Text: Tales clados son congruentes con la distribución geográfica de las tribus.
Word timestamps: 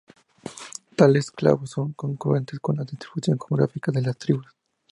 Tales 0.95 1.29
clados 1.29 1.69
son 1.69 1.93
congruentes 1.93 2.57
con 2.59 2.75
la 2.77 2.85
distribución 2.85 3.37
geográfica 3.39 3.91
de 3.91 4.01
las 4.01 4.17
tribus. 4.17 4.47